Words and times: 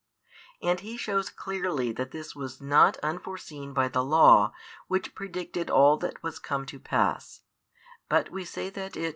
And 0.63 0.79
He 0.79 0.97
shows 0.97 1.29
clearly 1.29 1.91
that 1.91 2.09
this 2.09 2.35
was 2.35 2.59
not 2.59 2.97
unforeseen 3.03 3.71
by 3.71 3.87
the 3.87 4.03
Law, 4.03 4.51
which 4.87 5.13
predicted 5.13 5.69
all 5.69 5.95
that 5.97 6.23
was 6.23 6.37
to 6.37 6.41
come 6.41 6.65
to 6.73 6.79
pass; 6.79 7.41
but 8.09 8.31
we 8.31 8.43
say 8.43 8.71
that 8.71 8.97
it. 8.97 9.09